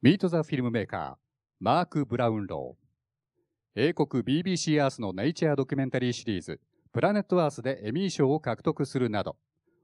[0.00, 1.14] ミート・ザ・フィルムメーカー、
[1.58, 3.88] マーク・ブラウンロー。
[3.88, 6.60] 英国 BBC アースのネイチャードキュメンタリーシリーズ、
[6.92, 9.34] プラネット・アースでエミー賞を獲得するなど、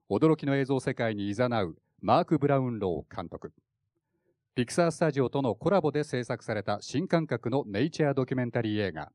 [0.09, 3.53] 驚きの映像世界に誘うマーク・ブラウンロー監督。
[4.55, 9.11] ピクサースタジオとのコラボで制作された新感覚のネイチャードキュメンタリー映画、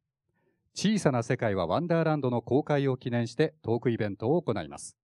[0.73, 4.97] 小さな世界はワンダーランドの公開を記念してトークイベントを行います。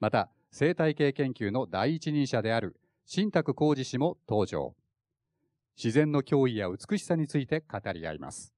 [0.00, 4.74] また、生態系研究の第一人者である新宅浩二氏も登場。
[5.76, 8.54] 自然の脅威や美しさについて語り合います。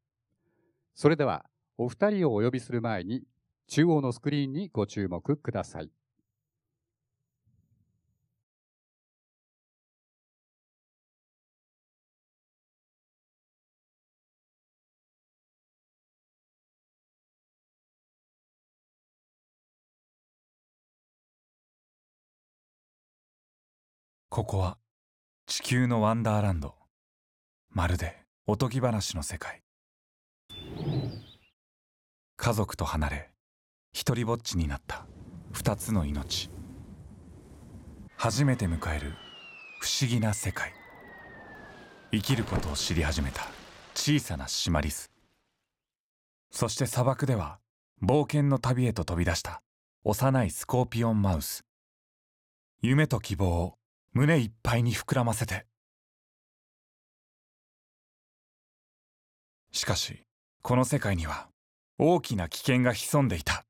[0.95, 1.45] それでは、
[1.77, 3.23] お二人をお呼びする前に、
[3.67, 5.91] 中央のスクリーンにご注目ください。
[24.31, 24.79] ここは
[25.47, 26.78] 地球のワンダーランド
[27.71, 29.63] まるでおとぎ話の世界。
[32.37, 33.31] 家族と離れ
[33.93, 35.07] 一りぼっちになった。
[35.53, 36.51] 二つの命。
[38.17, 39.15] 初めて迎える
[39.81, 40.73] 不思議な世界。
[42.11, 43.49] 生きることを知り始めた。
[43.95, 45.11] 小さなシマリス。
[46.51, 47.59] そして砂漠では
[48.03, 49.63] 冒険の旅へと飛び出した。
[50.05, 51.65] 幼いスコーピオンマウス。
[52.81, 53.75] 夢と希望を
[54.13, 55.67] 胸いっぱいに膨らませて。
[59.73, 60.23] しかし
[60.63, 61.49] この世界には
[61.99, 63.65] 大きな危険が潜んでいた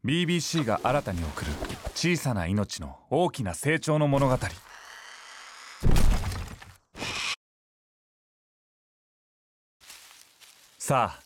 [0.04, 1.52] 「BBC が新たに送る
[1.94, 4.36] 小さな命の大きな成長の物語」
[10.78, 11.22] さあ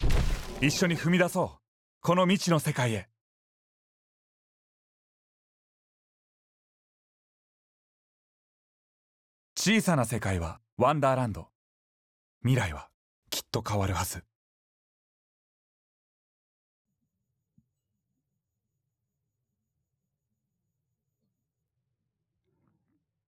[0.61, 1.59] 一緒に踏み出そう。
[2.01, 3.09] この未知の世界へ。
[9.61, 11.49] 小さな世界はワンダーランド
[12.43, 12.91] 未来は
[13.29, 14.23] きっと変わるはず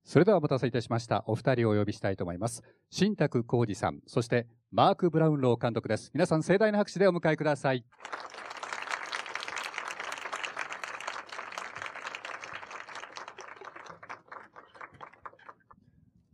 [0.04, 1.24] それではお待たせいたしました。
[1.26, 2.62] お二人をお呼びしたいと思います。
[2.90, 6.10] 新宅浩二さん、そしてマーク・ブラウンロー監督です。
[6.14, 7.84] 皆さん盛大な拍手でお迎えください。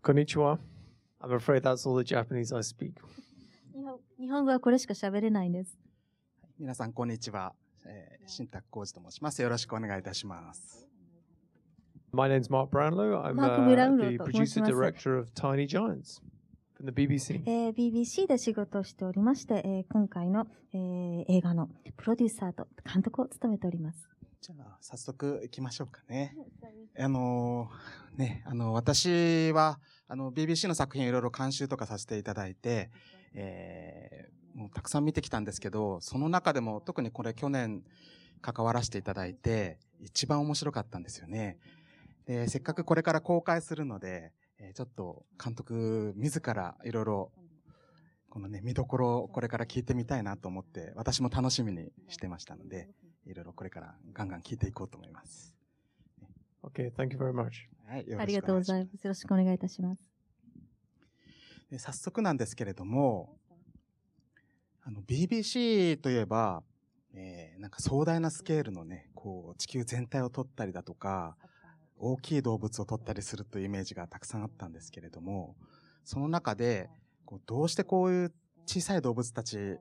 [0.06, 0.60] こんにちは。
[1.20, 2.92] I'm afraid that's all the Japanese I speak.
[4.20, 5.76] 日本語はこれしか喋れないです。
[6.60, 7.56] 皆さん、こんにちは。
[7.84, 9.42] えー、新宅浩二と申します。
[9.42, 10.86] よろしくお願いいたします。
[12.12, 13.20] My name is Mark Brownlow.
[13.20, 16.20] I'm uh, the producer director of Tiny Giants
[16.78, 17.42] from the BBC.
[17.44, 24.16] えー、BBC で仕事をしておりまして、えー、今回の、えー、映画のプロデューサーと監督を務めております。
[24.41, 26.36] じゃあ、早速行きましょうかね。
[26.98, 32.91] あのー、ね、あの、私は、あの、BBC の作品いろいろ監修とかさせていただいて、
[33.34, 37.82] えー、もうたくさん見てきたんですけど、その中でも特にこれ去年
[38.41, 41.58] 関わらせていただいて、一番面白かったんですよね。
[42.26, 47.32] で、せっかくこれから公開するので、えちょっと監督自らいろいろ
[48.36, 52.91] このね、見どころをこれから聞いてみたいなと思って、私も楽しみにしてましたので、
[53.26, 55.54] いろいろこれからガンガン聞いていこうと思います。
[56.62, 57.69] Okay, thank you very much.
[57.88, 59.04] はい、ありがとうございます。
[59.04, 60.03] よろしくお願いいたします。
[61.70, 63.36] で早速なんですけれども、
[64.82, 66.62] あの、BBC といえば、
[67.12, 71.36] えー、なんか壮大なスケールのね、こう、地球全体を撮ったりだとか、
[71.98, 75.56] 大きい動物を撮ったりするというイメージがたくさんあったんですけれども、
[76.04, 76.88] その中で、
[77.25, 78.32] こうどうしてこういう
[78.66, 79.78] 小さい動物たち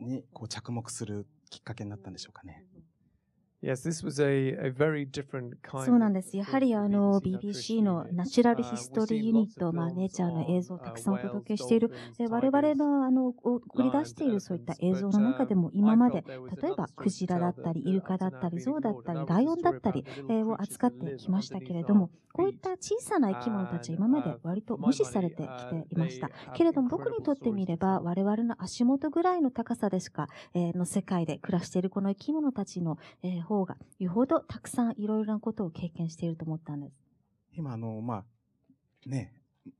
[0.00, 2.64] にこう着目するきっかけになったんでしょうかね。
[5.84, 6.36] そうなんです。
[6.36, 11.90] やはりあの BBC のナチュラルヒストリーユニット、まあ、ネイチャーの映像をたくさんお届けしている、
[12.30, 16.24] 我々のあの送り出しているそういった映像の中でも今まで、
[16.62, 26.30] 例えばクジラだったり、イルカだったり、ゾウだったり、ライオンだったり、えを扱ってきましたけれども、こういった小さな生き物たち今まで割と無視されてきていました。
[26.54, 36.92] けれども僕にとってみれば我々の足元ぐらいの高さでしか、えの世界で暮らしているこの生き物たちの、え方がよほどたくさんいろいろなことを経験していると思ったんです。
[37.52, 38.24] 今あの、ま
[39.06, 39.32] あ、ね、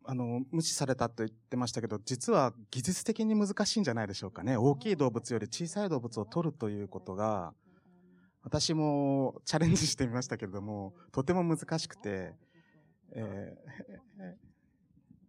[0.04, 4.56] あの、無視されたと言ってましたけど、実は技術的に難しいんじゃないでしょうかね。
[4.56, 7.54] 大きい動物より小さい動物を取るということが、
[8.42, 12.34] 私もチャレンジしてみましたけれども、とても難しくて、
[13.12, 14.47] えー、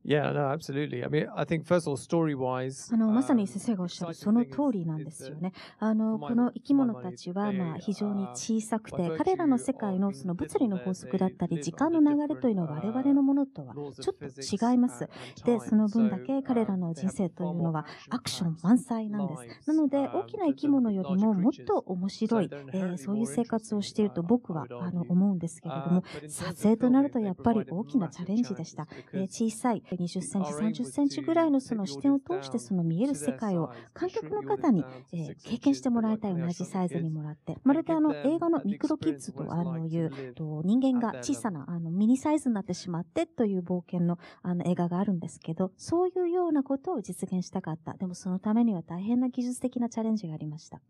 [0.06, 1.04] Yeah, no, absolutely.
[1.04, 5.52] I mean, I think first of all, story-wise, あの、まさに先生がおっしゃるその通りなんですよね。
[5.78, 14.26] あの、この生き物たちは、まあ、非常に小さくて、彼らの世界のその物理の法則だったり、時間の流れというのは我々のものとはちょっと
[14.72, 15.08] 違います。
[15.46, 19.70] で、その分だけ彼らの人生というのはアクション満載なんです。
[19.70, 28.88] なので、大きな生き物よりももっと面白い、えー、そういう生活をしていると僕はあの思うんですけれども、撮影となるとやっぱり大きなチャレンジでした。
[29.14, 47.94] えー、小さい20センチ、30センチぐらいのその視点を通してその見える世界を観客の方に、えー、経験してもらいたい同じサイズにもらって、まるであの映画のミクロキッズとあのいうと人間が小さなあのミニサイズになってしまってという冒険のあの映画があるんですけど、そういうようなことを実現したかった。
[47.94, 50.82] でもそのためには大変な技術的なチャレンジがありました。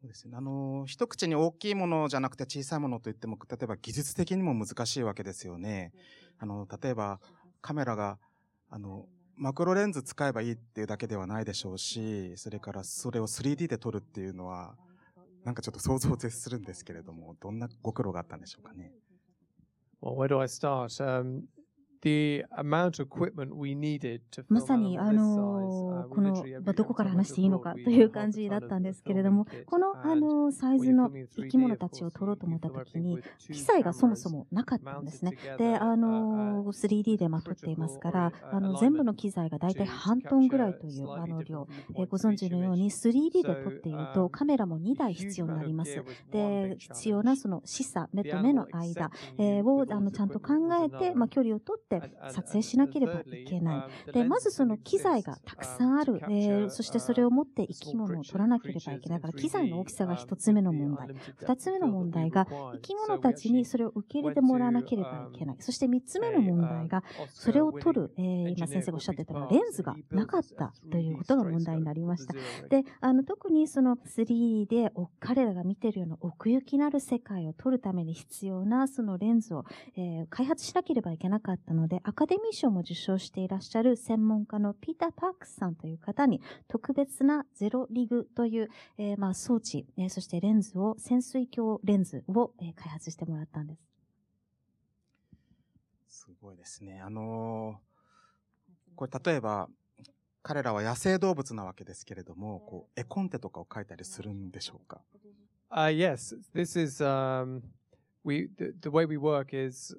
[0.00, 0.36] そうですね。
[0.36, 5.92] あの、一口に大きいものじゃなくて小さいものといっても、例えば技術的にも難しいわけですよね。
[6.38, 7.20] あの、例えば
[7.60, 8.18] カメラが、
[8.70, 9.06] あの、
[9.36, 14.74] マクロレンズ使えばいいっていうだけではないでしょうし、それからそれを 3D で撮るっていうのは、
[15.44, 18.92] なんかちょっと想像を絶するんですけれども、どんなご苦労があったんでしょうかね。
[20.02, 20.88] Well, where do I start?
[21.02, 21.42] Um,
[24.48, 35.34] まさに、あの、この、どこから話していいのかという感じだったんですけれども、この、あの、サイズの生き物たちを撮ろうと思った時に、機材がそもそもなかったんですね。
[35.58, 41.66] で、あの、3D でまとっていますから、あの、全部の機材がだいたい半トンぐらいという、あの、量。
[41.96, 46.02] えご存知のように 3D で撮っているとカメラも2台必要になります。
[46.30, 50.54] で、必要なその視差、目と目の間、えを、あの、ちゃんと考
[50.84, 54.12] えて、まあ、距離を取ってって撮影しなければいけない。
[54.12, 56.20] で、まずその機材がたくさんある。
[56.28, 61.08] えー、そしてそれを持って生き物を取らなければいけないから、機材の大きさが一つ目の問題。
[61.36, 65.56] 二つ目の問題が、生き物たちにそれを受け入れてもらわなければいけない。
[65.60, 72.34] そして三つ目の問題が、それを撮る、えー、今先生がおっしゃってたのは、レンズがなかったということが問題になりました。
[72.68, 79.64] で、あの、特にその 3D で彼らが見てるような奥行きのある世界を撮るために必要なそのレンズを、
[79.96, 93.80] えー、開発しなければいけなかったので、アカデミー賞も受賞していらっしゃる専門家のピーター・パークスさんという方に特別なゼロリグという、えー、まあ装置、えー、そしてレンズを、潜水鏡レンズを、えー、開発してもらったんです。
[96.08, 97.00] すごいですね。
[97.00, 99.68] あのー、これ例えば、
[100.42, 105.02] 彼らは野生動物なわけですけれども、こう絵コンテとかを描いたりするんでしょうか
[105.70, 107.60] ？Uh, yes, this is, um,
[108.24, 109.94] we, the, the way we work is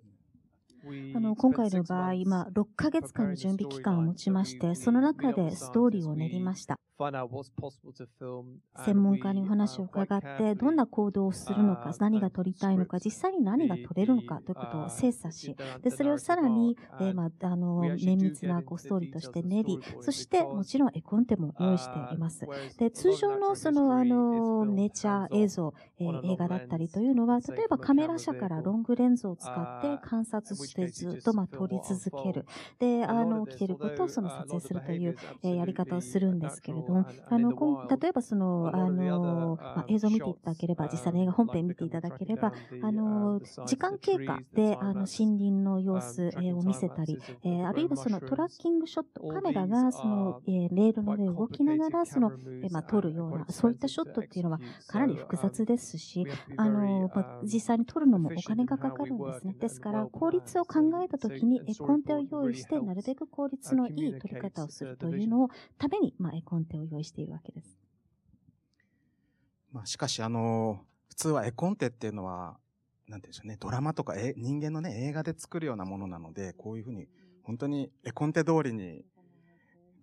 [1.16, 6.80] あの今回の場合、まあ、6ヶ月間の準備期間を持ちまして、その中でストーリーを練りました。
[8.86, 22.46] 専門家にお話を伺って、どんな行動をするのか、何が撮りたいのか、実際に何が撮れるのかということを精査し、でそれをさらに、えー、まあ、あの綿密なこうストーリーとして練り、そしてもちろん絵コンテも用意しています。
[22.78, 32.45] で通常のそのあのネイチャー映像、えー、映画だったりというのは、例えばカメラ車からロングレンズを使って観察してずっとま撮り続ける。
[32.80, 37.54] で、あの、着てることをその撮影するという、え、やり方をするんですけれども、あの、
[38.00, 59.56] 例えばその、あの、ま、映像を見ていただければ、実際の映画本編見ていただければ、あの、時間経過で、あの、森林の様子、えを見せたり、え、あるいはそのトラッキングショット、カメラがその、え、レールの上を動きながら、その、え、まあ、撮るような、そういったショットっていうのはかなり複雑ですし、あの、ま、実際に撮るのもお金がかかるんですね。
[59.59, 67.78] ですから、効率を考えたときに、絵コンテを用意して、なるべく効率のいい撮り方をするというのを、ために、まあ、絵コンテを用意しているわけです。
[69.71, 72.57] まあ、しかし、あの、普通は絵コンテっていうのは、
[73.07, 77.07] なんていうんでしょうね、ドラマとかえ人間のね、映画で作るようなものなので、こういうふうに、
[77.44, 79.04] 本当に絵コンテ通りに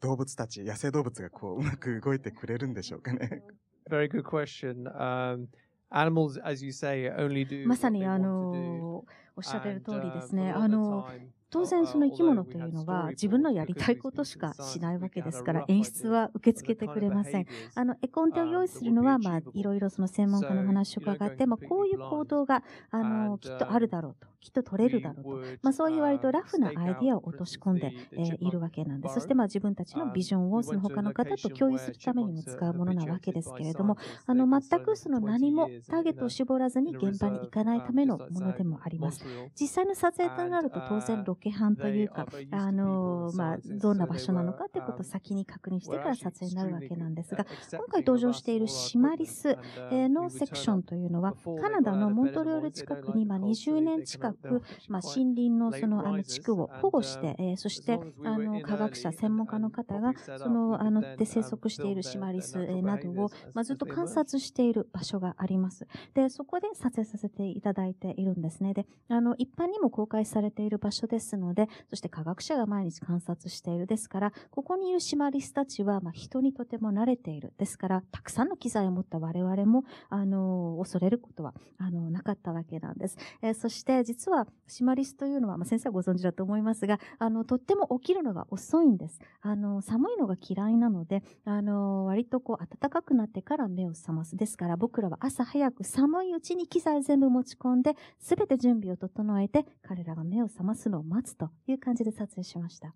[0.01, 3.43] 動物たち、野生動物がこう、うまく動いてくれるんでしょうかね。
[3.89, 5.47] Very good question.、Um,
[5.91, 9.05] animals, as you say, only do まさにあの、
[9.37, 10.51] おっしゃってる通りですね。
[10.51, 11.07] あの、
[11.51, 17.47] 当然その生き物というのは自分のやりたいことしかしないわけですから演出は受け付けてくれません。
[17.75, 24.29] あの、絵コンテを用意するのは、まあ、いろいろその専門家の話を伺って、まあ、こういう行動が、あの、きっとあるだろうと。
[24.47, 25.59] きっと取れるだろうと。
[25.63, 29.15] まあ、そういう割とラフなアイディアを落とし込んで、えー、いるわけなんです。
[29.15, 39.25] そしてまあ自分たちのビジョンをその他の方と共有するためにも使うものなわけですけれども、あの、全くその何もターゲットを絞らずに現場に行かないためのものでもあります。
[39.61, 49.59] 実際の撮影となると当然ロケハンというか、あの、まあ、どんな場所なのかということを先に確認してから撮影になるわけなんですが、今回登場しているシマリス
[49.91, 65.87] のセクションというのは、カナダのモントリオール近くに今20年近くく、まあ、森林のその、あの、地区を保護して、えー、そして、あの、科学者、専門家の方が、その、あの、で生息しているシマリス、えー、などを、まあ、ずっと観察している場所があります。
[66.15, 68.75] で、そこで撮影させていただいているんですね。
[68.75, 77.53] で、あの、一般にも公開されている場所ですので、そして科学者が毎日観察しているですから、ここにいるシマリスたちは、まあ、人にとても慣れている。
[77.59, 83.17] ですから、たくさんの機材を持った我々も、あの、恐れることは、あの、なかったわけなんです。
[83.43, 89.21] えー、そして、実は、シマリスというのは、まあ、先生はご存知だと思いますが、あの、とっても起きるのが遅いんです。
[89.43, 94.35] あの、寒いのが嫌いなので、あの、割とこう、暖かくなってから目を覚ます。
[94.35, 102.95] ですから、僕らは朝早く寒いうちに機材全部持ち込んで、すべて準備を整えて、彼らが目を覚ますのを待つという感じで撮影しました。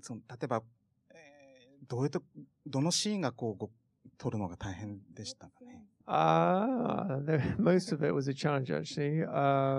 [0.00, 0.62] その例えば、
[1.10, 2.22] えー、どういうと、
[2.66, 3.68] どのシーンがこう、
[4.16, 5.84] 撮るのが大変でしたかね？
[6.08, 7.18] Uh,
[7.58, 9.26] most of it was a challenge actually.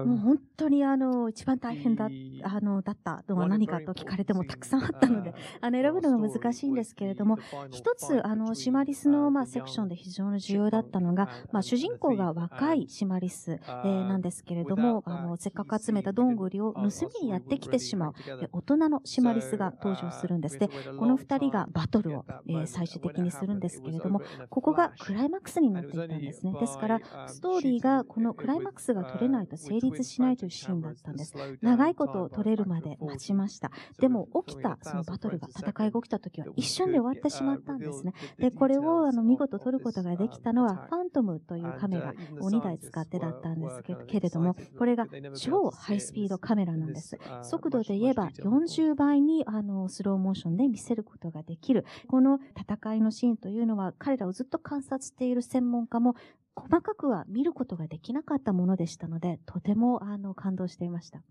[0.06, 2.10] もう本当にあの一番大変だ
[2.44, 7.38] あのだったのは何かと聞かれてもたくさんあったので、 あの選ぶのが難しいんですけれども、
[7.72, 16.82] 一つあのシマリスのまあセクションで非常に重要だったのが、まあ主人公が若いシマリス、えー、なんですけれども、あのせっかく集めたどんぐりを盗
[17.22, 18.14] みにやってきてしまう
[18.52, 20.60] 大人のシマリスが登場するんです。
[20.60, 20.70] で、
[21.00, 26.54] この二人がバトルを、えー、最終的にするんですけれども、ここがクライマックスになっていたんですね。
[26.60, 31.34] ですから、ストーリーがこのクライマックスが取れないと成立しないというシーンだったんです。
[31.62, 33.72] 長いことを取れるまで待ちました。
[34.00, 38.14] でも起きたそのバトルが、戦いが起きた時は一瞬で終わってしまったんですね。
[38.38, 47.18] で、これをあの見事撮ることができたのは、ファントムというカメラを2台使ってだったんですけれども、これが超ハイスピードカメラなんです。
[47.44, 51.86] 速度で言えば40倍にあのスローモーションで見せることができる。
[52.08, 56.07] この戦いのシーンというのは彼らをずっと観察している専門家も
[56.56, 61.22] 細かくは見ることができなかったものでしたので、とてもあの感動していました。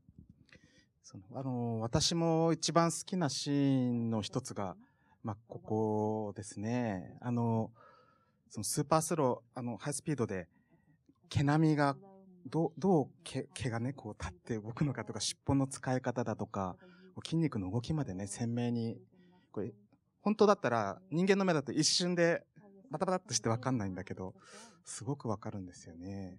[1.03, 4.77] そのあの私も一番好きなシーンの一つが、
[5.23, 7.17] まあ、ここですね。
[7.21, 7.71] あの、
[8.49, 10.49] そのスーパースロー、あの、ハイスピードで、
[11.29, 11.97] 毛並みが、
[12.49, 16.77] どう、どう毛毛がね、こう立って動くのかとか、尻尾の使い方だとか、
[17.25, 18.97] 筋肉の動きまでね、鮮明に、
[19.51, 19.73] これ、
[20.23, 22.45] 本当だったら、人間の目だと一瞬で
[22.91, 24.35] バタバタっとしてわかんないんだけど、
[24.85, 26.39] すごくわかるんですよね。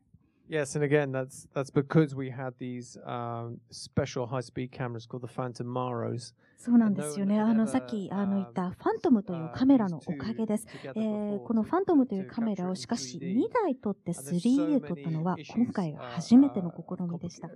[0.50, 5.28] Yes, and again, that's that's because we had these um, special high-speed cameras called the
[5.28, 6.34] Phantom Maros.
[6.58, 7.40] そうなんですよね。
[7.40, 10.66] あの、さっき、あの、言ったファントムというカメラのおかげです。
[10.84, 17.50] えー、このファントムというカメラをしかし2台撮って 3D で撮ったのは今回が初めての試みでした。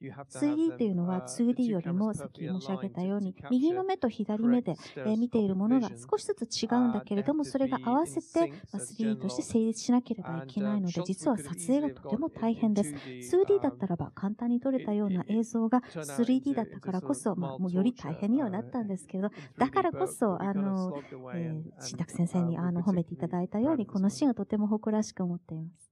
[0.00, 0.68] So many extra factors of complication when you're filming in 3D.
[0.68, 4.76] Uh, 3D というのは 2D よりもさっき申し上げたように右の目と左目で
[5.16, 12.90] 見ているものが少しずつ違うんだけれどもそれが合わせて 3D として成立しなければいけないので実は撮影がとても大変です。
[12.92, 21.02] 2D だったらば簡単に撮れたような映像が 3D だったからこそ、まあ、もうより大変にはなったんですけどだからこそあの、
[21.34, 25.90] えー、新宅先生にあの褒めていただいたようにこのシーンはとても誇らしく思っています。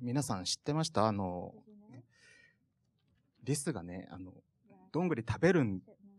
[0.00, 1.06] 皆さん知ってました？
[1.06, 1.54] あの
[3.44, 4.32] リスがね、あの、
[4.92, 5.64] どんぐり食べる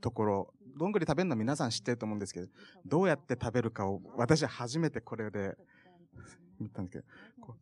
[0.01, 2.47] ところ、どんぐり食べるの皆さん知ってると思うんですけど、
[2.85, 5.55] どうやって食べるかを、私初めてこれで
[6.59, 7.05] 見たんですけど、
[7.41, 7.55] こ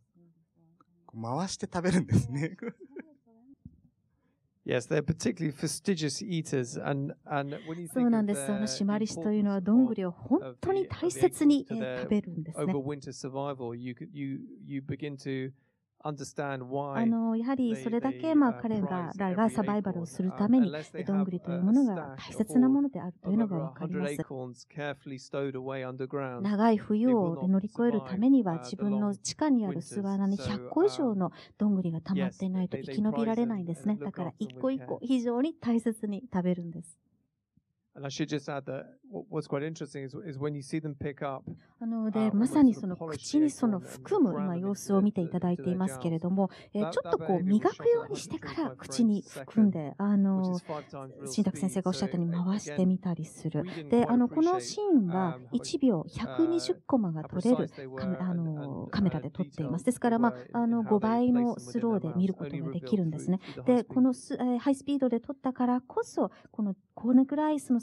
[1.14, 2.58] う回して食べるんですね。
[4.66, 8.46] Yes, they're particularly fastidious eaters, and, and when you そうなんです。
[8.46, 12.74] そのシマリスというのはどんぐりを本当に大切に食べるんですね。
[12.74, 15.52] Overwinter survival, you, you, you begin to
[16.96, 24.26] あのやはりそれだけまあ彼らがサバイバルをするためにどんぐりというものが大切なものであるというのがわかります。
[26.40, 33.98] 長い冬を乗り越えるためには自分の地下にある巣穴に100個以上のどんぐりが溜まっていないと生き延びられないんですね。
[34.04, 37.00] だから一個一個非常に大切に食べるんです。
[37.96, 38.86] And I should just add that
[39.30, 41.44] what's quite interesting is, is when you see them pick up
[41.80, 50.60] あのでまさにその口にその含む今様子を見ていただいていますけれども、えちょっとこう磨くようにしてから口に含んであの
[51.26, 53.64] 新宅先生がおっしゃったように回してみたりする。
[53.90, 59.86] であのこのシーンは1秒120コマが撮れるカメあのカメラで撮っています。
[59.86, 63.40] ですから、まあ、あの5倍のスローで見ることができるんですね。
[63.66, 67.82] でこのス、えー、ハイスピードで撮ったからこそこのこのくらいその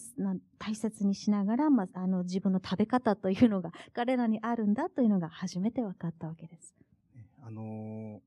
[0.58, 6.74] 大切にしながら、まあ、あの自分の食べ方というのが 彼らにあるんだというのが初めて分かったわけです。
[7.42, 8.20] あのー、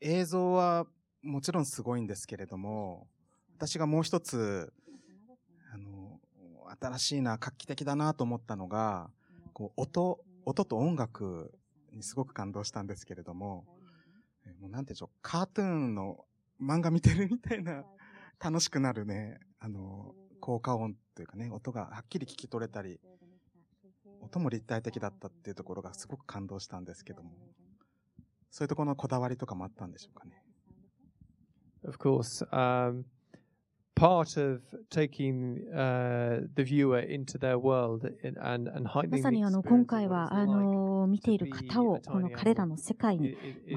[0.00, 0.86] 映像は
[1.22, 3.06] もちろんすごいんですけれども、
[3.56, 4.72] 私がもう一つ、
[5.72, 9.10] あのー、新しいな、画期的だなと思ったのが、
[9.52, 11.52] こう音、音と音楽
[11.92, 13.66] にすごく感動したんですけれども、
[14.60, 16.24] もうなんていうんでしょう、カートゥーンの
[16.60, 17.84] 漫画見てるみたいな、
[18.42, 22.98] 楽しくなるね、あの、効果音というかね、音がはっきり聞き取れたり、
[24.22, 27.30] 音も立体的だったっていうところがすごく感動したんですけども、
[28.50, 30.42] そういうところのこだわりとかもあったんでしょうかね。
[31.84, 33.04] Of course, um,
[33.94, 38.70] part of taking uh, the viewer into their world and, and
[39.10, 43.36] まさにあの今回はあの見ている方をこの彼らの世界に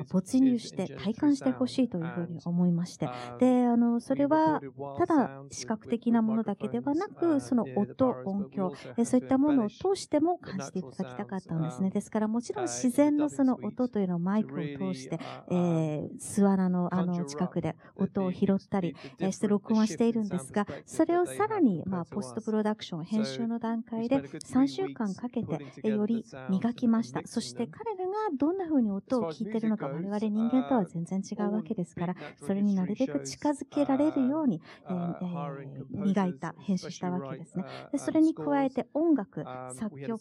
[0.10, 3.10] 没入して体感してほしいというふうに思いまして。
[3.40, 4.62] であのそれは
[4.98, 11.90] ただ視覚的なものだけではなくその音音響そういったものを通しても感じていただきたかったんですね。
[11.90, 27.22] ですからもちろん自然のその音というのをマイクを通して、えー、巣穴のあの近くで音を拾ったりして録音してているんですが、それをさらに、まあ、ポストプロダクション、編集の段階で3週間かけてより磨きました。
[27.26, 37.66] そして彼らがどんな風に音を聞いてるのか、我々人間とは全然違うわけですから、それになるべく近づけられるように、えー、磨いた、編集したわけですね。
[37.92, 39.44] でそれに加えて音楽、
[39.74, 40.20] 作曲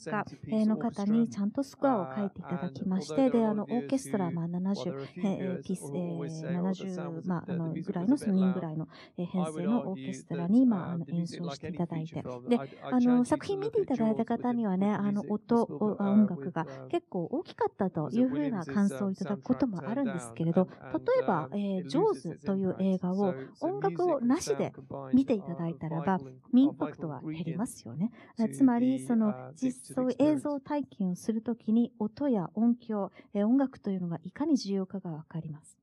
[0.49, 15.64] 家の方にちゃんとスコアを書いていただきまして、で、あの、オーケストラ、まあ、70、えー、ピース、えー、70、まあ、あの、ぐらいの、人ぐらいの編成のオーケストラに、まあ、あの演奏していただいて、で、あの、作品見ていただいた方にはね、あの、音、
[15.99, 24.73] 音楽が結構大きかったというふうな感想をいただくこともあるんですけれど、例えば、えー、ジョーズという映画を音楽をなしで
[25.12, 26.21] 見ていただいたらば、
[26.55, 28.11] インパクトは減りますよね。
[28.52, 35.79] つまり、その、実装映像体験をするときに音や音響、えー、音楽というのがいかに重要かがわかります。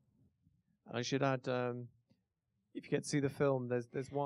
[0.91, 1.85] I should add, um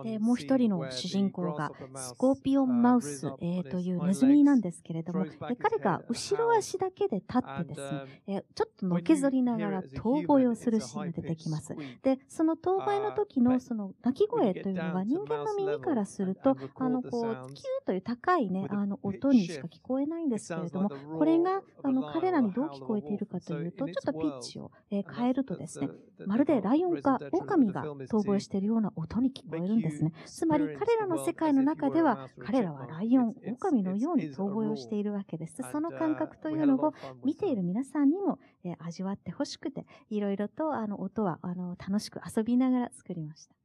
[0.04, 5.26] でもう一人の主人公がスコーピオンマウス、えー、というネズミなんですけれども、
[5.60, 11.74] 彼が後ろ足だけで立ってですね、えー、ちょっとのけぞりながら遠吠えをするシーンが出てきます。
[12.04, 25.90] で、その遠吠えの時のその鳴き声というのは人間の耳からすると、あの、こう、キューという高いね、あの、音にしか聞こえないんですけれども、これが、あの、彼らにどう聞こえているかというと、ちょっとピッチを、えー、変えるとですね、
[26.26, 30.14] まるでライオンか狼が遠吠えしているような音に聞こえるんですね。
[30.26, 35.62] つまり彼らの世界の中では、彼らはライオン、狼のように遠吠えをしているわけです。
[35.72, 36.94] その感覚というのを
[37.24, 43.56] 見ている皆さんにも、え味わってほしくて、いろいろとあの音はあの楽しく遊びながら作りました。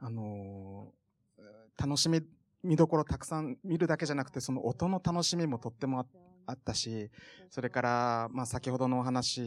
[0.00, 2.20] あのー、楽しみ、
[2.62, 6.06] 見どころたくさん見るだけじゃなくて、その音の楽しみもとっても
[6.46, 7.10] あったし、
[7.48, 9.40] それから、まあ先ほどのお話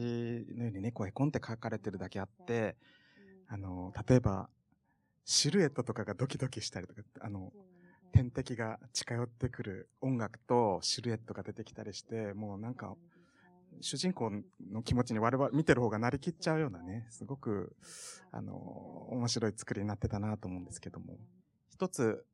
[0.56, 2.76] のようにね、こう絵コンって書かれてるだけあって、
[3.54, 4.50] あの、例えば、
[5.26, 7.54] シルエットとかがドキドキしたりとか、あの、
[8.12, 12.96] 天敵が近寄ってくる音楽とシルエットが出てきたりして、もうなんか、
[13.80, 14.32] 主人公
[14.72, 17.76] の気持ちに我々見てる方がなりきっちゃうようなね、すごく、
[18.32, 18.56] あの、
[19.12, 21.20] 面白い作りになってたなと思うんですけども。
[21.70, 22.26] 一つ、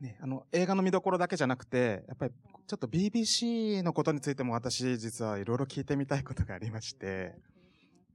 [0.00, 2.34] ね、あの、映画の見どころだけじゃなくて、やっぱり
[2.66, 7.56] ちょっと BBC のことについても私実はいろいろ聞いてみたいことがありまして、えー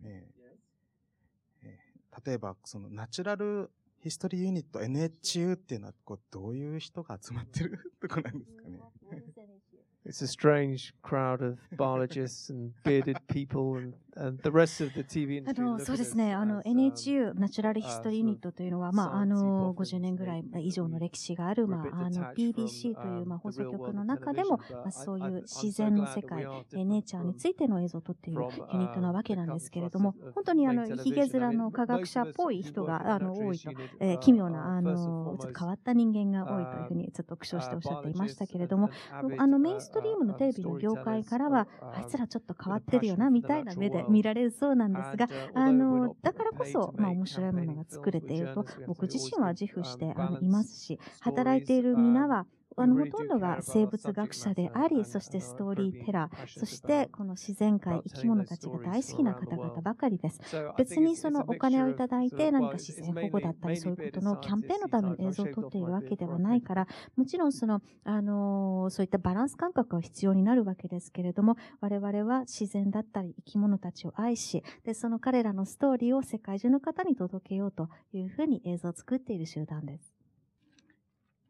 [0.04, 0.40] えー、
[2.26, 7.93] 例えばそのナチュラルヒストリーユニット NHU っていうのはこうどういう人が集まってる？
[8.02, 8.80] とこなんですかね。
[10.04, 15.38] It's a strange crowd of biologists and bearded people and, and the rest of the TV
[15.38, 15.64] industry.
[15.64, 28.42] あのそうですね、あの NHU ナチュラルヒストリーユニットというのは、まああの50年ぐらい以上の歴史がある、まああの BBC というまあ放送局の中でも、まあそういう自然の世界、ネイチャーについての映像を撮っている
[28.74, 38.90] ユニットなわけなんですけれども、本当にあのヒゲ面の科学者っぽい人があの多いと、えー、奇妙なあのちょっと変わった人間が多いというふうにちょっと苦笑しておっしゃっていましたけれども、
[39.38, 52.45] あのメインストリームのテレビの業界からは、あいつらちょっと変わってるよな、みたいな目で見られるそうなんですが、あの、だからこそ、まあ面白いものが作れていると、僕自身は自負してあのいますし、働いている皆は、
[52.78, 60.40] あの、ほとんどが生物学者であり、そしてストーリーテラー、そしてこの自然界、生き物たちが大好きな方々ばかりです。
[60.78, 80.21] 別にそのお金をいただいて何か自然保護だったりそういうことのキャンペーンのための映像を撮っているわけではないから、もちろんその、あのそういったバランス感覚は必要になるわけですけれども、我々は自然だったり生き物たちを愛し、で、その彼らのストーリーを世界中の方に届けようというふうに映像を作っている集団です。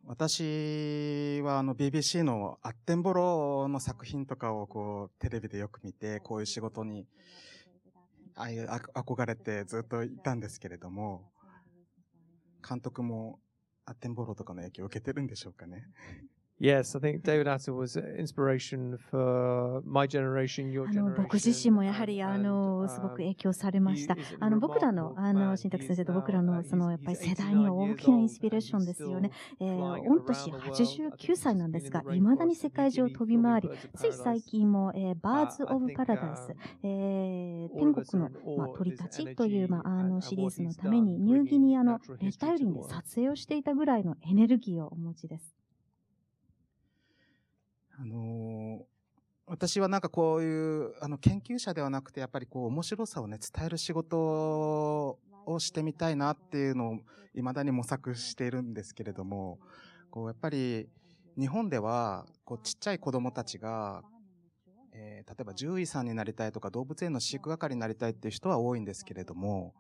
[0.05, 7.07] 私はあの BBC のアッテンボロの作品とかをこうテレビでよく見て、こういう仕事に
[8.35, 11.31] 憧れてずっといたんですけれども、
[12.67, 13.39] 監督も
[13.85, 15.87] アッテンボロとかの影響を受けてるんでしょうかね。
[16.61, 20.99] Yes, I think David Atta was inspiration for my generation, your generation.
[20.99, 24.15] あの、僕自身もやはり、あの、すごく影響されました。
[24.39, 29.31] あの、僕らの、あの、新宅先生と僕らの、その、やっぱり世代に大きなインスピレーションですよね。
[29.59, 45.60] えー、御年89歳なんですが、未だに世界中を飛び回り、つい最近も、えー、バーズ・オブ・パラダイス、えー、天国の、まあ、鳥たちという、まあ、あの、シリーズのために、ニューギニアの熱帯雨りで撮影をしていたぐらいのエネルギーをお持ちです。
[48.01, 48.85] あの
[49.45, 56.99] 私はなんかこういう、あの、研究者ではなくて、やっぱりこう、面白さをね、伝える仕事をしてみたいなっていうのを、
[57.35, 59.59] 未だに模索しているんですけれども、
[60.09, 60.87] こう、やっぱり、
[61.37, 64.03] 日本では、こう、ちっちゃい子供たちが、
[64.93, 69.73] え例えば獣医さんになりたいとか、動物園の飼育係になりたいっていう人は多いんですけれども、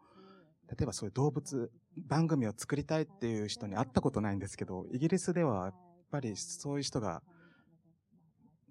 [0.67, 5.75] 例えばそういう動物番組を作りたいっていう人に会ったことないんですけど、イギリスではやっ
[6.11, 7.21] ぱりそういう人が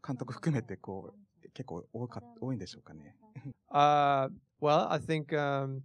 [0.06, 3.16] 監督含めてこう結構多か多いんでしょうかね。
[3.72, 4.28] Uh,
[4.60, 5.80] well, I think um,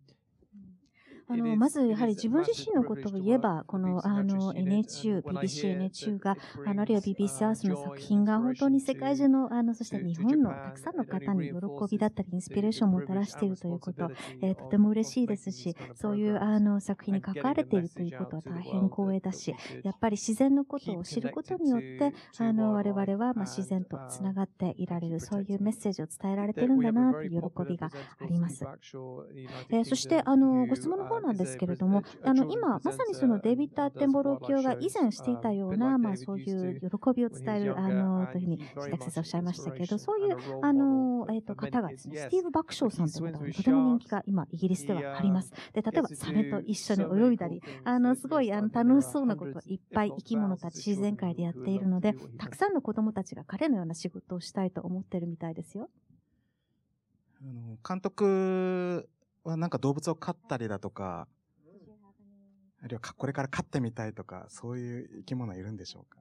[1.27, 11.55] あの、まずやはり自分自身のことを言えば、この、あの、NHU、BBC、NHU が、あの、あるいは BBC アースの作品が本当に世界中の、あの、そして日本のたくさんの方に喜
[11.89, 14.11] びだったり、インスピレーションをもたらしているということ、
[14.41, 27.88] えーとても嬉しいですし、そういう、あの、作品に関われているということは大変光栄だし、やっぱり自然のことを知ることによって、あの、我々は、まあ、自然とつながっていられる、そういうメッセージを伝えられているんだなという喜びが
[28.19, 28.63] あります。
[29.69, 45.51] えーそして、あの、ご質問の方なんですけれども、あの、今、まさにそのデイビッド・アッテンボロー教が以前していたような、まあ、そういう喜びを伝える、あの、というふうに、シタクセスおっしゃいましたけど、そういう、あの、えっ、と、方がですね、スティーブ・バクショーさんという方がとても人気が今、イギリスではあります。
[45.73, 55.89] で、例えば、サメと一緒に泳いだり、あの、すごい、あの、楽しそうなことをいっぱい生き物たち、自然界でやっているので、たくさんの子供たちが彼のような仕事をしたいと思ってるみたいですよ。
[57.41, 59.08] あの監督
[59.45, 61.27] はなんか動物を飼ったりだとか、
[62.81, 66.19] あるいはかこれから飼ってみたいとか、そういう生き物いるんでしょうか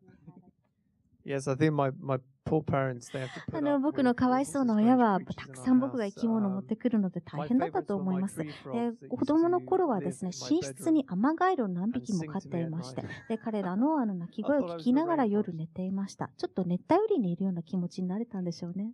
[1.26, 8.42] ？Yes, I think my, my poor parents, they have to あ put の、up 僕のかわいそうな親は、たくさん僕が生き物を持ってくるので.大変だったと思います。
[8.42, 16.30] えー子供の頃はですね、寝室にアマガエルを何匹も飼っていまして、 で、彼らのあの鳴き声を聞きながら夜寝ていました。
[16.36, 18.92] ちょっと熱帯雨林にいるような気持ちになれたんでしょうね。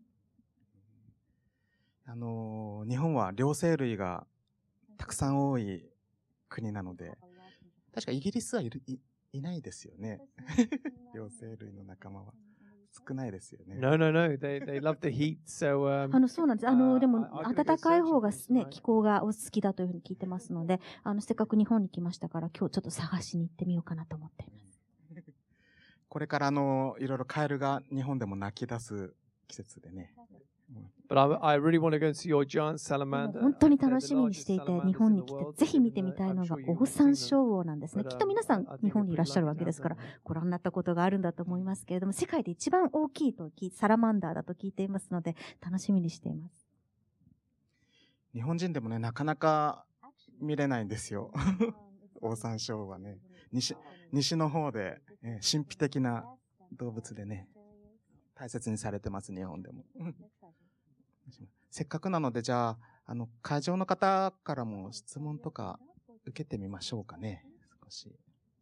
[2.10, 4.26] あのー日本は両生類が
[4.98, 5.84] たくさん多い
[6.48, 7.16] 国なので、
[7.94, 8.98] 確かイギリスはいるい
[9.32, 10.20] いないですよね。
[11.14, 12.32] 両生類の仲間は。
[13.08, 13.76] 少ないですよね。
[13.76, 14.26] No, no, no.
[14.26, 15.38] They, they love the heat.
[15.46, 16.68] So, um, あの、そうなんです。
[16.68, 24.82] あの、でも、暖かい方がね気候がお好きだというふうに聞いてますので、あの、せっかく日本に来ましたから、今日ちょっと探しに行ってみようかなと思っています。
[26.08, 29.14] これからあの、いろいろカエルが日本でも泣き出す
[29.46, 30.12] 季節でね。
[31.08, 33.40] But I, I really want to go and see your giant もう salamander.
[33.40, 38.04] 本当に楽しみにしていて、日本に来て.ぜひ見てみたいの I'm がオオサンシ.ョウウオなんですね。
[38.04, 46.54] きっと um, 皆さん日本にいらっしゃるわけですから.ご覧になったことがあるんだと思いますけれども、世界で一番大きいと聞いサラマンダーだと聞いていますので、楽しみにしています。
[48.32, 49.84] 日本人でもね、なかなか
[50.40, 51.32] 見れないんですよ。
[52.22, 53.18] オオサンショウウオはね。
[53.50, 53.76] 西、
[54.12, 56.24] 西の方で、えー神秘的な
[56.72, 57.48] 動物でね、
[58.36, 59.84] 大切にされてます、日本でも。
[61.70, 65.78] せっかくなので、じゃあ、あの、会場の方からも質問とか
[66.26, 67.44] 受けてみましょうかね。
[67.84, 68.12] 少し。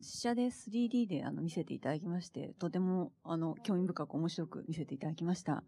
[0.01, 5.65] 試写で 3D であの見せていただきまして、とてもあの興味深く面白く見せていただきました。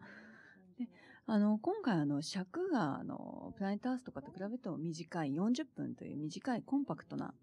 [0.79, 0.89] で
[1.27, 7.35] あの今回あの尺があのプラネットアースとかと比べると短い40分という短いコンパクトな、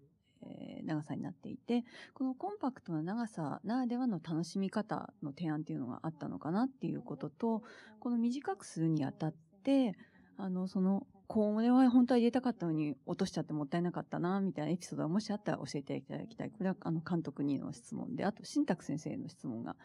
[0.42, 7.62] えー長さになっていて、このコンパクトな長さならではの楽しみ方の提案っていうのがあったのかなっていうことと、
[8.00, 9.47] この短くするにあたって、
[10.36, 16.50] あの、その、これは本当は入れたかったのに落としちゃってもったいなかったな、みたいなエピソードがもしあったら教えていただきたい。
[16.50, 19.76] これはあの監督にの質問で、あと、新宅先生への質問が。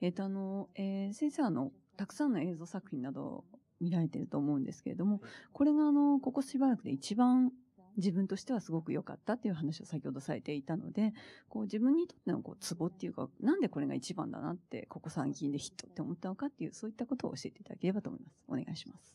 [0.00, 3.44] えっ、と、あの、えー先生はあの、たくさんの映像作品などを
[3.80, 5.20] 見られてると思うんですけれども、
[5.52, 7.52] これがあの、ここしばらくで一番
[7.96, 11.12] 自分としてはすごく良かったっていう話を先ほどされていたので、
[11.48, 18.44] こう自分にとってのこうツボっていうか、なんでこれが一番だなって、ここ最近でヒットって思ったのかっていう、そういったことを教えていただければと思います。
[18.48, 19.14] お願いします。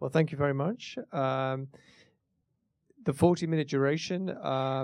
[0.00, 0.98] Well, thank you very much.
[1.12, 1.68] Um,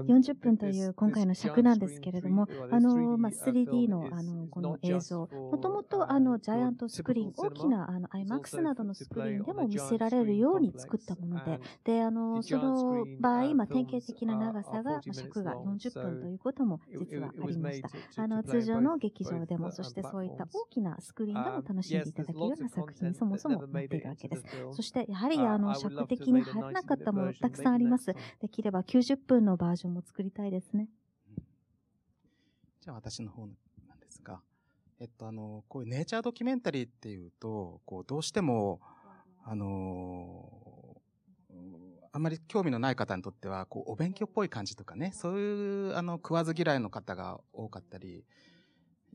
[0.07, 2.47] 40分という今回の尺なんですけれども、
[2.81, 17.89] のまあ、3D の,あのこの映像、もともとあのジャイアントスクリーン、大きなあの IMAX などのスクリーンでも見せられるように作ったもので、であのその場合、まあ、典型的な長さが、尺が40分ということも実はありました。
[18.17, 24.45] あの通常の劇場でも、そしてそういった大きなスクリーンでも楽しんでいただけるような作品、そもそも持っているわけです。
[24.73, 28.10] そして、やはりあの尺的に入らなかったもの、たくさんあります。
[28.41, 30.89] できれば90分のバージョンも作りたいですね。
[32.81, 34.41] じゃあ私の方なんですが、
[35.01, 38.81] えっとあの、こういうネイチャードキュメンタリーっていうと、こうどうしても、
[39.45, 41.01] あの
[41.51, 48.25] うんあんまり興味のない方にとっては、こうお勉強っぽい感じとかね、そういうあの食わず嫌いの方が多かったり、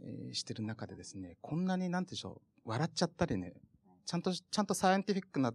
[0.01, 3.53] えーしてる中でですね、こんなになんてでしょう、笑っちゃったりね、
[4.05, 5.53] ちゃんと、ちゃんとサイエンティフィックな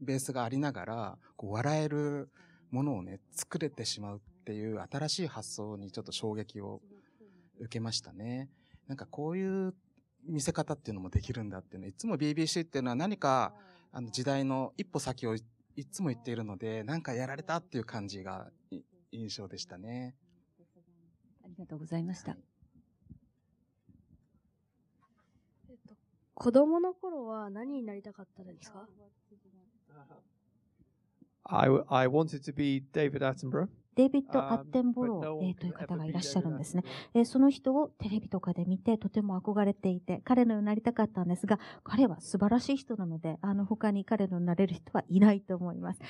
[0.00, 2.30] ベースがありながら、こう笑える
[2.70, 6.80] ものをね、作れてしまうっていう新しい発想にちょっと衝撃を
[7.58, 8.48] 受けましたね。
[8.86, 9.74] なんかこういう
[10.24, 13.54] 見せ方っていうのもできるんだっていうのいつも BBC っていうのは何か
[13.92, 15.42] あの時代の一歩先をい
[15.76, 18.80] いつも言っているので、なんかやられたっていう感じがい
[19.12, 20.14] 印象でしたね。
[21.44, 22.36] ありがとうございました。
[25.68, 25.94] えっと、
[26.34, 28.86] 子供の頃は何になりたかったですか？
[31.50, 33.68] I, w- I wanted to be David Attenborough.
[33.96, 36.84] デイビッド・ um, アッテンボロー、という方がいらっしゃるんですね。
[37.24, 46.00] その人をテレビとかで見てとても憧れていて、彼のようになりたかったんですが、彼は素晴らしい人なので、あの他に彼のようになれる人はいないと思います。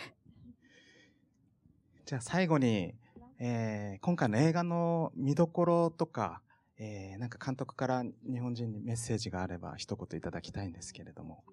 [2.04, 2.94] じゃあ最後に、
[3.38, 6.42] えー今回の映画の見どころとか、
[6.78, 11.44] えーなんか監督から日本人にメッセージがあれば一言いただきたいんですけれども。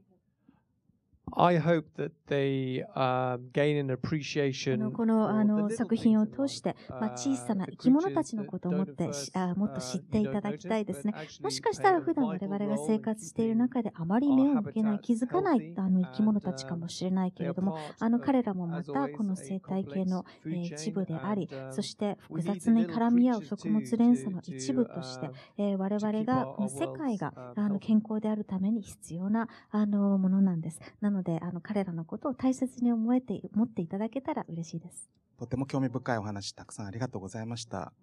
[1.34, 7.02] I hope that they um, gain an あ appreciation のこの作品を通して、life.
[7.02, 17.78] まあ、小さな Uh, 生き物たちのことをもっと知って uh, いただきたいですねもしかしたら普段我々が生活している中であまり目を向けない、気づかないあの生き物たちかもしれないけれども、
[18.24, 27.80] 彼らもまたこの生態系の、一部であり um,、そして複雑に絡み合う食物連鎖の一部としてえー我々が世界が um, あの healthy.
[27.80, 30.80] 健康であるために必要なあのものなんです。
[31.02, 35.10] なので、あの彼らのことを大切に思えて持っていただけたら嬉しいです。
[35.38, 37.93] とても興味深いお話たくさんありがとうございました。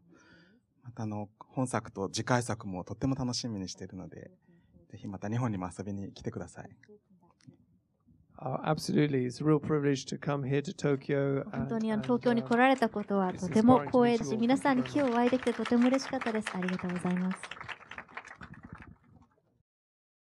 [0.82, 4.30] またあの、本作と次回作もとっても楽しみにしているので、
[4.90, 6.70] ぜひまた日本にも遊びに来てください。
[8.36, 9.26] Oh, absolutely.
[9.26, 11.44] It's a real privilege to come here to Tokyo.
[11.50, 16.48] 本当にあの東京に uh, 来られたことはとても光栄ですし、皆さんに今日お会いできてとても嬉しかったです。
[16.52, 17.38] ありがとうございます。